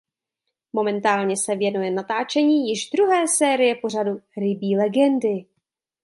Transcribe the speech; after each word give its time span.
Momentálně 0.73 1.37
se 1.37 1.55
věnuje 1.55 1.91
natáčení 1.91 2.69
již 2.69 2.89
druhé 2.89 3.27
série 3.27 3.75
pořadu 3.75 4.19
„"Rybí 4.37 4.77
legendy"“. 4.77 5.45